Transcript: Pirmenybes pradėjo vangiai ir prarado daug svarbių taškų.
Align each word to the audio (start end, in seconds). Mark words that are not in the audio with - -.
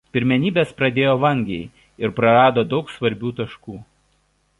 Pirmenybes 0.15 0.69
pradėjo 0.77 1.11
vangiai 1.25 1.67
ir 2.05 2.15
prarado 2.21 2.65
daug 2.73 2.89
svarbių 2.95 3.35
taškų. 3.41 3.77